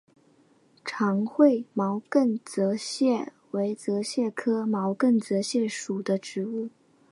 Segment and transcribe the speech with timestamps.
[0.83, 6.69] 长喙毛茛泽泻为泽泻科毛茛泽泻属的植物。